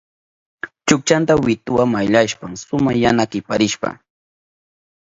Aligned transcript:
Chukchanta 0.87 1.33
wituwa 1.43 1.83
mayllashpan 1.93 2.53
suma 2.63 2.91
yana 3.03 3.23
kiparishka. 3.31 3.89